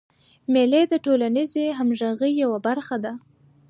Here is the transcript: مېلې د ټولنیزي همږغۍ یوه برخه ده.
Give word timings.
مېلې 0.53 0.81
د 0.87 0.93
ټولنیزي 1.05 1.65
همږغۍ 1.77 2.31
یوه 2.43 2.59
برخه 2.67 2.95
ده. 3.03 3.13